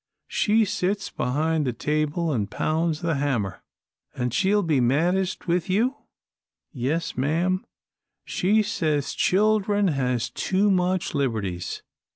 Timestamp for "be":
4.63-4.81